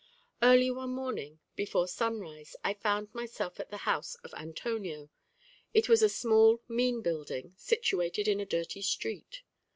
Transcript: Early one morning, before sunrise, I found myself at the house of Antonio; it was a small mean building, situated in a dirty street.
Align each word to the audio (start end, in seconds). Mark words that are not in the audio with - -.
Early 0.41 0.71
one 0.71 0.95
morning, 0.95 1.41
before 1.55 1.87
sunrise, 1.87 2.55
I 2.63 2.73
found 2.73 3.13
myself 3.13 3.59
at 3.59 3.69
the 3.69 3.85
house 3.85 4.15
of 4.23 4.33
Antonio; 4.33 5.11
it 5.75 5.89
was 5.89 6.01
a 6.01 6.09
small 6.09 6.63
mean 6.67 7.01
building, 7.03 7.53
situated 7.59 8.27
in 8.27 8.39
a 8.39 8.45
dirty 8.47 8.81
street. 8.81 9.43